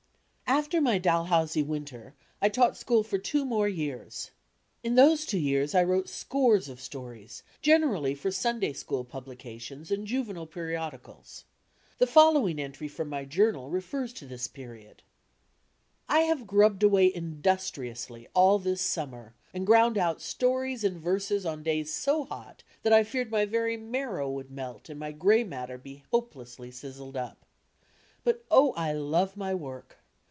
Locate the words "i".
2.41-2.49, 5.73-5.81, 16.09-16.21, 22.91-23.05, 28.73-28.91